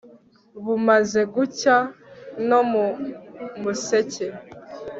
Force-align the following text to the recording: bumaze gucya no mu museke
bumaze 0.65 1.21
gucya 1.33 1.75
no 2.47 2.61
mu 2.71 2.85
museke 3.61 4.25